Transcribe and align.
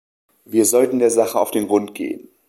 Wir 0.45 0.65
sollten 0.65 0.97
der 0.97 1.11
Sache 1.11 1.39
auf 1.39 1.51
den 1.51 1.67
Grund 1.67 1.93
gehen. 1.93 2.29